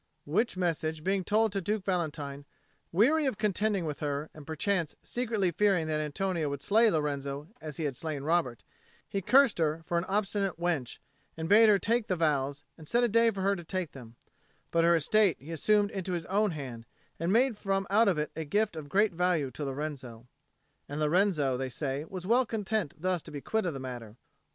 [0.25, 2.45] Which message being told to Duke Valentine,
[2.91, 7.77] weary of contending with her, and perchance secretly fearing that Antonio would slay Lorenzo as
[7.77, 8.63] he had slain Robert,
[9.07, 10.97] he cursed her for an obstinate wench,
[11.37, 14.15] and bade her take the vows, and set a day for her to take them:
[14.71, 16.87] but her estate he assumed into his own hand,
[17.19, 20.25] and made from out of it a gift of great value to Lorenzo.
[20.89, 24.17] And Lorenzo, they say, was well content thus to be quit of the matter.